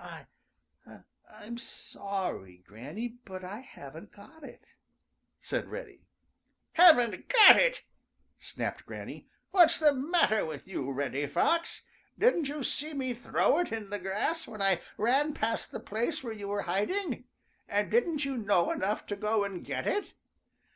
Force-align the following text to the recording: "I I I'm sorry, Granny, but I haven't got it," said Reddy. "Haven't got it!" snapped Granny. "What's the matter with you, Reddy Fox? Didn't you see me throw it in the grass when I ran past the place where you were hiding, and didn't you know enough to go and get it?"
"I 0.00 0.26
I 0.86 1.00
I'm 1.28 1.58
sorry, 1.58 2.58
Granny, 2.64 3.18
but 3.24 3.44
I 3.44 3.58
haven't 3.58 4.12
got 4.12 4.44
it," 4.44 4.64
said 5.40 5.66
Reddy. 5.66 6.06
"Haven't 6.74 7.26
got 7.28 7.56
it!" 7.56 7.82
snapped 8.38 8.86
Granny. 8.86 9.26
"What's 9.50 9.80
the 9.80 9.92
matter 9.92 10.46
with 10.46 10.68
you, 10.68 10.88
Reddy 10.92 11.26
Fox? 11.26 11.82
Didn't 12.16 12.46
you 12.46 12.62
see 12.62 12.94
me 12.94 13.12
throw 13.12 13.58
it 13.58 13.72
in 13.72 13.90
the 13.90 13.98
grass 13.98 14.46
when 14.46 14.62
I 14.62 14.82
ran 14.96 15.34
past 15.34 15.72
the 15.72 15.80
place 15.80 16.22
where 16.22 16.32
you 16.32 16.46
were 16.46 16.62
hiding, 16.62 17.24
and 17.66 17.90
didn't 17.90 18.24
you 18.24 18.36
know 18.36 18.70
enough 18.70 19.04
to 19.06 19.16
go 19.16 19.42
and 19.42 19.64
get 19.64 19.84
it?" 19.88 20.14